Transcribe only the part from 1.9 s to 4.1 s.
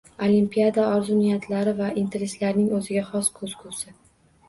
intilishlarining o‘ziga xos ko‘zgusi.